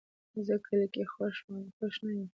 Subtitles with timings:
[0.45, 1.35] زه کلي کې خوښ
[2.03, 2.27] نه یم